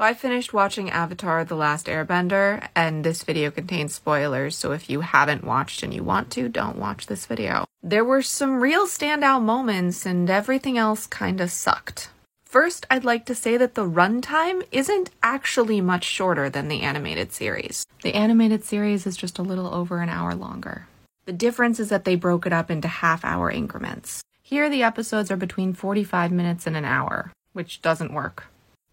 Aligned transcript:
So 0.00 0.04
I 0.04 0.14
finished 0.14 0.54
watching 0.54 0.88
Avatar 0.88 1.44
The 1.44 1.54
Last 1.54 1.84
Airbender, 1.84 2.66
and 2.74 3.04
this 3.04 3.22
video 3.22 3.50
contains 3.50 3.94
spoilers, 3.94 4.56
so 4.56 4.72
if 4.72 4.88
you 4.88 5.02
haven't 5.02 5.44
watched 5.44 5.82
and 5.82 5.92
you 5.92 6.02
want 6.02 6.30
to, 6.30 6.48
don't 6.48 6.78
watch 6.78 7.06
this 7.06 7.26
video. 7.26 7.66
There 7.82 8.02
were 8.02 8.22
some 8.22 8.62
real 8.62 8.86
standout 8.86 9.42
moments, 9.42 10.06
and 10.06 10.30
everything 10.30 10.78
else 10.78 11.06
kinda 11.06 11.48
sucked. 11.48 12.08
First, 12.46 12.86
I'd 12.90 13.04
like 13.04 13.26
to 13.26 13.34
say 13.34 13.58
that 13.58 13.74
the 13.74 13.84
runtime 13.84 14.66
isn't 14.72 15.10
actually 15.22 15.82
much 15.82 16.04
shorter 16.04 16.48
than 16.48 16.68
the 16.68 16.80
animated 16.80 17.34
series. 17.34 17.84
The 18.02 18.14
animated 18.14 18.64
series 18.64 19.06
is 19.06 19.18
just 19.18 19.38
a 19.38 19.42
little 19.42 19.68
over 19.74 20.00
an 20.00 20.08
hour 20.08 20.34
longer. 20.34 20.86
The 21.26 21.34
difference 21.34 21.78
is 21.78 21.90
that 21.90 22.06
they 22.06 22.16
broke 22.16 22.46
it 22.46 22.54
up 22.54 22.70
into 22.70 22.88
half 22.88 23.22
hour 23.22 23.50
increments. 23.50 24.22
Here, 24.42 24.70
the 24.70 24.82
episodes 24.82 25.30
are 25.30 25.36
between 25.36 25.74
45 25.74 26.32
minutes 26.32 26.66
and 26.66 26.74
an 26.74 26.86
hour, 26.86 27.32
which 27.52 27.82
doesn't 27.82 28.14
work. 28.14 28.46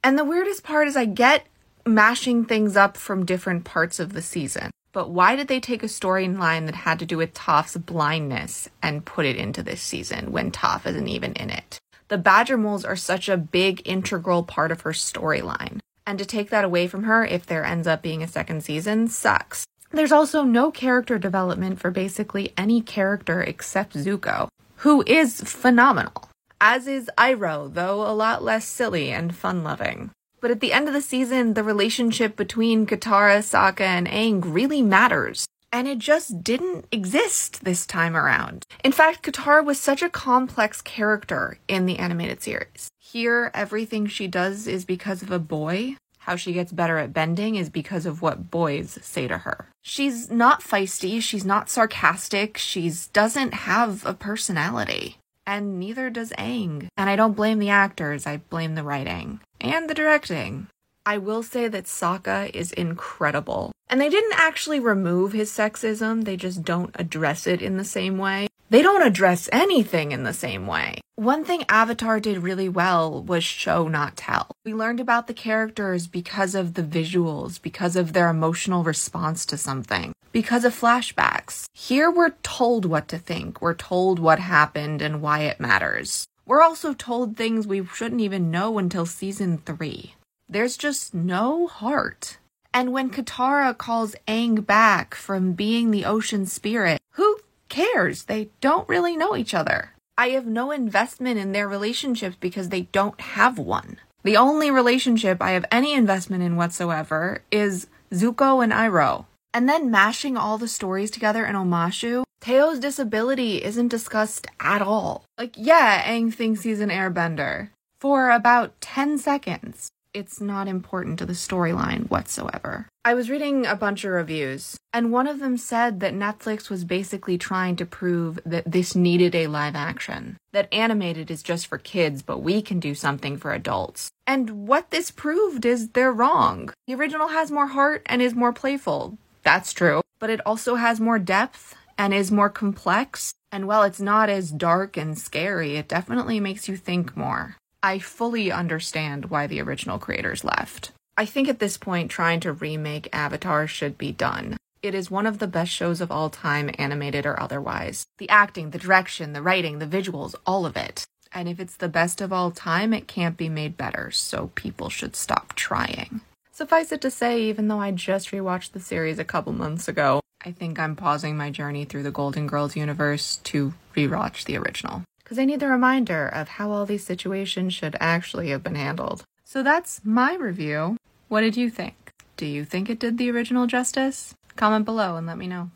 And 0.07 0.17
the 0.17 0.23
weirdest 0.23 0.63
part 0.63 0.87
is 0.87 0.95
I 0.95 1.03
get 1.03 1.45
mashing 1.85 2.45
things 2.45 2.77
up 2.77 2.95
from 2.95 3.25
different 3.25 3.65
parts 3.65 3.99
of 3.99 4.13
the 4.13 4.21
season. 4.21 4.71
But 4.93 5.09
why 5.09 5.35
did 5.35 5.49
they 5.49 5.59
take 5.59 5.83
a 5.83 5.87
storyline 5.87 6.65
that 6.65 6.75
had 6.75 6.99
to 6.99 7.05
do 7.05 7.17
with 7.17 7.33
Toph's 7.33 7.75
blindness 7.75 8.69
and 8.81 9.03
put 9.03 9.25
it 9.25 9.35
into 9.35 9.61
this 9.61 9.81
season 9.81 10.31
when 10.31 10.49
Toph 10.49 10.85
isn't 10.85 11.09
even 11.09 11.33
in 11.33 11.49
it? 11.49 11.77
The 12.07 12.17
Badger 12.17 12.55
Moles 12.55 12.85
are 12.85 12.95
such 12.95 13.27
a 13.27 13.35
big 13.35 13.81
integral 13.83 14.43
part 14.43 14.71
of 14.71 14.79
her 14.79 14.93
storyline. 14.93 15.79
And 16.05 16.17
to 16.19 16.25
take 16.25 16.51
that 16.51 16.63
away 16.63 16.87
from 16.87 17.03
her 17.03 17.25
if 17.25 17.45
there 17.45 17.65
ends 17.65 17.85
up 17.85 18.01
being 18.01 18.23
a 18.23 18.29
second 18.29 18.63
season 18.63 19.09
sucks. 19.09 19.65
There's 19.91 20.13
also 20.13 20.43
no 20.43 20.71
character 20.71 21.19
development 21.19 21.81
for 21.81 21.91
basically 21.91 22.53
any 22.55 22.79
character 22.79 23.41
except 23.41 23.93
Zuko, 23.93 24.47
who 24.77 25.03
is 25.05 25.41
phenomenal 25.41 26.26
as 26.59 26.87
is 26.87 27.09
Iroh, 27.17 27.73
though 27.73 28.01
a 28.01 28.13
lot 28.13 28.43
less 28.43 28.65
silly 28.65 29.11
and 29.11 29.35
fun 29.35 29.63
loving. 29.63 30.11
But 30.39 30.51
at 30.51 30.59
the 30.59 30.73
end 30.73 30.87
of 30.87 30.93
the 30.93 31.01
season, 31.01 31.53
the 31.53 31.63
relationship 31.63 32.35
between 32.35 32.85
Katara, 32.85 33.39
Sokka, 33.39 33.81
and 33.81 34.07
Aang 34.07 34.41
really 34.45 34.81
matters. 34.81 35.47
And 35.71 35.87
it 35.87 35.99
just 35.99 36.43
didn't 36.43 36.85
exist 36.91 37.63
this 37.63 37.85
time 37.85 38.15
around. 38.15 38.63
In 38.83 38.91
fact, 38.91 39.23
Katara 39.23 39.65
was 39.65 39.79
such 39.79 40.01
a 40.01 40.09
complex 40.09 40.81
character 40.81 41.59
in 41.67 41.85
the 41.85 41.99
animated 41.99 42.41
series. 42.41 42.89
Here, 42.99 43.51
everything 43.53 44.07
she 44.07 44.27
does 44.27 44.67
is 44.67 44.85
because 44.85 45.21
of 45.21 45.31
a 45.31 45.39
boy. 45.39 45.97
How 46.19 46.35
she 46.35 46.53
gets 46.53 46.71
better 46.71 46.97
at 46.97 47.13
bending 47.13 47.55
is 47.55 47.69
because 47.69 48.05
of 48.05 48.21
what 48.21 48.51
boys 48.51 48.97
say 49.01 49.27
to 49.27 49.39
her. 49.39 49.69
She's 49.81 50.29
not 50.29 50.61
feisty, 50.61 51.21
she's 51.21 51.45
not 51.45 51.69
sarcastic, 51.69 52.57
she 52.57 52.91
doesn't 53.13 53.53
have 53.53 54.05
a 54.05 54.13
personality 54.13 55.17
and 55.47 55.79
neither 55.79 56.11
does 56.11 56.31
Aang. 56.37 56.89
And 56.97 57.09
I 57.09 57.15
don't 57.15 57.35
blame 57.35 57.57
the 57.57 57.69
actors, 57.69 58.27
I 58.27 58.37
blame 58.37 58.75
the 58.75 58.83
writing 58.83 59.39
and 59.59 59.89
the 59.89 59.95
directing. 59.95 60.67
I 61.05 61.17
will 61.17 61.41
say 61.41 61.69
that 61.69 61.85
Sokka 61.85 62.53
is 62.53 62.73
incredible. 62.73 63.71
And 63.89 64.01
they 64.01 64.09
didn't 64.09 64.37
actually 64.37 64.81
remove 64.81 65.31
his 65.31 65.49
sexism, 65.49 66.25
they 66.25 66.35
just 66.35 66.63
don't 66.63 66.93
address 66.95 67.47
it 67.47 67.61
in 67.61 67.77
the 67.77 67.85
same 67.85 68.17
way. 68.17 68.49
They 68.69 68.81
don't 68.81 69.07
address 69.07 69.47
anything 69.53 70.11
in 70.11 70.23
the 70.23 70.33
same 70.33 70.67
way. 70.67 70.99
One 71.15 71.45
thing 71.45 71.63
Avatar 71.69 72.19
did 72.19 72.39
really 72.39 72.67
well 72.67 73.23
was 73.23 73.43
show, 73.43 73.87
not 73.87 74.17
tell. 74.17 74.51
We 74.67 74.73
learned 74.73 74.99
about 74.99 75.27
the 75.27 75.33
characters 75.33 76.07
because 76.07 76.53
of 76.53 76.73
the 76.73 76.83
visuals, 76.83 77.61
because 77.61 77.95
of 77.95 78.11
their 78.11 78.27
emotional 78.27 78.83
response 78.83 79.45
to 79.45 79.55
something 79.57 80.11
because 80.33 80.65
of 80.65 80.77
flashbacks. 80.77 81.67
Here 81.73 82.11
we're 82.11 82.35
told 82.43 82.83
what 82.83 83.07
to 83.07 83.17
think, 83.17 83.61
we're 83.61 83.73
told 83.73 84.19
what 84.19 84.39
happened 84.39 85.01
and 85.01 85.21
why 85.21 85.43
it 85.43 85.61
matters. 85.61 86.27
We're 86.45 86.61
also 86.61 86.93
told 86.93 87.37
things 87.37 87.65
we 87.65 87.85
shouldn't 87.85 88.19
even 88.19 88.51
know 88.51 88.77
until 88.77 89.05
season 89.05 89.59
3. 89.59 90.15
There's 90.49 90.75
just 90.75 91.13
no 91.13 91.67
heart. 91.67 92.37
And 92.73 92.91
when 92.91 93.09
Katara 93.09 93.77
calls 93.77 94.17
Aang 94.27 94.65
back 94.65 95.15
from 95.15 95.53
being 95.53 95.91
the 95.91 96.03
ocean 96.03 96.45
spirit, 96.45 96.99
who 97.11 97.39
cares? 97.69 98.25
They 98.25 98.49
don't 98.59 98.89
really 98.89 99.15
know 99.15 99.33
each 99.33 99.53
other. 99.53 99.93
I 100.17 100.31
have 100.31 100.45
no 100.45 100.71
investment 100.71 101.39
in 101.39 101.53
their 101.53 101.69
relationships 101.69 102.35
because 102.37 102.67
they 102.67 102.81
don't 102.81 103.21
have 103.21 103.57
one. 103.57 103.99
The 104.27 104.35
only 104.35 104.71
relationship 104.71 105.41
I 105.41 105.51
have 105.51 105.63
any 105.71 105.93
investment 105.93 106.43
in 106.43 106.57
whatsoever 106.57 107.43
is 107.49 107.87
Zuko 108.11 108.61
and 108.61 108.73
Iroh. 108.73 109.25
And 109.53 109.69
then 109.69 109.89
mashing 109.89 110.35
all 110.35 110.57
the 110.57 110.67
stories 110.67 111.11
together 111.11 111.45
in 111.45 111.55
Omashu, 111.55 112.25
Teo's 112.41 112.79
disability 112.79 113.63
isn't 113.63 113.87
discussed 113.87 114.45
at 114.59 114.81
all. 114.81 115.23
Like, 115.37 115.53
yeah, 115.55 116.03
Aang 116.03 116.33
thinks 116.33 116.63
he's 116.63 116.81
an 116.81 116.89
airbender 116.89 117.69
for 118.01 118.29
about 118.29 118.73
10 118.81 119.17
seconds. 119.17 119.91
It's 120.13 120.41
not 120.41 120.67
important 120.67 121.19
to 121.19 121.25
the 121.25 121.31
storyline 121.31 122.09
whatsoever. 122.09 122.89
I 123.05 123.13
was 123.13 123.29
reading 123.29 123.65
a 123.65 123.77
bunch 123.77 124.03
of 124.03 124.11
reviews, 124.11 124.75
and 124.91 125.13
one 125.13 125.27
of 125.27 125.39
them 125.39 125.55
said 125.55 126.01
that 126.01 126.13
Netflix 126.13 126.69
was 126.69 126.83
basically 126.83 127.37
trying 127.37 127.77
to 127.77 127.85
prove 127.85 128.39
that 128.45 128.69
this 128.69 128.93
needed 128.93 129.35
a 129.35 129.47
live 129.47 129.75
action. 129.75 130.35
That 130.51 130.67
animated 130.73 131.31
is 131.31 131.41
just 131.41 131.67
for 131.67 131.77
kids, 131.77 132.21
but 132.21 132.39
we 132.39 132.61
can 132.61 132.81
do 132.81 132.93
something 132.93 133.37
for 133.37 133.53
adults. 133.53 134.09
And 134.27 134.67
what 134.67 134.91
this 134.91 135.09
proved 135.09 135.65
is 135.65 135.89
they're 135.89 136.11
wrong. 136.11 136.73
The 136.85 136.95
original 136.95 137.29
has 137.29 137.49
more 137.49 137.67
heart 137.67 138.03
and 138.07 138.21
is 138.21 138.35
more 138.35 138.51
playful. 138.51 139.17
That's 139.43 139.71
true. 139.71 140.01
But 140.19 140.29
it 140.29 140.45
also 140.45 140.75
has 140.75 140.99
more 140.99 141.17
depth 141.17 141.73
and 141.97 142.13
is 142.13 142.29
more 142.29 142.49
complex. 142.49 143.33
And 143.53 143.67
while 143.67 143.83
it's 143.83 144.01
not 144.01 144.29
as 144.29 144.51
dark 144.51 144.97
and 144.97 145.17
scary, 145.17 145.77
it 145.77 145.87
definitely 145.87 146.41
makes 146.41 146.67
you 146.67 146.75
think 146.75 147.15
more. 147.15 147.55
I 147.81 147.99
fully 147.99 148.51
understand 148.51 149.25
why 149.25 149.47
the 149.47 149.61
original 149.61 149.97
creators 149.97 150.43
left. 150.43 150.91
I 151.15 151.25
think 151.25 151.47
at 151.47 151.59
this 151.59 151.77
point, 151.77 152.11
trying 152.11 152.41
to 152.41 152.51
remake 152.51 153.07
Avatar 153.13 153.65
should 153.65 153.97
be 153.97 154.11
done. 154.11 154.57
It 154.83 154.93
is 154.93 155.09
one 155.09 155.25
of 155.25 155.39
the 155.39 155.47
best 155.47 155.71
shows 155.71 156.01
of 156.01 156.11
all 156.11 156.29
time, 156.29 156.69
animated 156.77 157.25
or 157.25 157.39
otherwise. 157.39 158.05
The 158.17 158.29
acting, 158.29 158.71
the 158.71 158.77
direction, 158.77 159.33
the 159.33 159.41
writing, 159.41 159.79
the 159.79 159.87
visuals, 159.87 160.35
all 160.45 160.65
of 160.65 160.75
it. 160.77 161.05
And 161.33 161.47
if 161.47 161.59
it's 161.59 161.75
the 161.75 161.89
best 161.89 162.21
of 162.21 162.33
all 162.33 162.51
time, 162.51 162.93
it 162.93 163.07
can't 163.07 163.37
be 163.37 163.49
made 163.49 163.77
better, 163.77 164.11
so 164.11 164.51
people 164.55 164.89
should 164.89 165.15
stop 165.15 165.53
trying. 165.53 166.21
Suffice 166.51 166.91
it 166.91 167.01
to 167.01 167.11
say, 167.11 167.41
even 167.43 167.67
though 167.67 167.79
I 167.79 167.91
just 167.91 168.31
rewatched 168.31 168.71
the 168.71 168.79
series 168.79 169.19
a 169.19 169.23
couple 169.23 169.53
months 169.53 169.87
ago, 169.87 170.21
I 170.43 170.51
think 170.51 170.79
I'm 170.79 170.95
pausing 170.95 171.37
my 171.37 171.51
journey 171.51 171.85
through 171.85 172.03
the 172.03 172.11
Golden 172.11 172.47
Girls 172.47 172.75
universe 172.75 173.37
to 173.45 173.73
rewatch 173.95 174.45
the 174.45 174.57
original. 174.57 175.03
Because 175.23 175.39
I 175.39 175.45
need 175.45 175.59
the 175.59 175.67
reminder 175.67 176.27
of 176.27 176.47
how 176.47 176.71
all 176.71 176.85
these 176.85 177.05
situations 177.05 177.73
should 177.73 177.95
actually 177.99 178.49
have 178.49 178.63
been 178.63 178.75
handled. 178.75 179.23
So 179.43 179.61
that's 179.61 180.01
my 180.03 180.35
review. 180.35 180.97
What 181.27 181.41
did 181.41 181.57
you 181.57 181.69
think? 181.69 182.11
Do 182.37 182.45
you 182.45 182.65
think 182.65 182.89
it 182.89 182.99
did 182.99 183.17
the 183.17 183.31
original 183.31 183.67
justice? 183.67 184.33
Comment 184.55 184.83
below 184.83 185.15
and 185.15 185.27
let 185.27 185.37
me 185.37 185.47
know. 185.47 185.69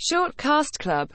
Short 0.00 0.36
Cast 0.36 0.78
Club 0.78 1.06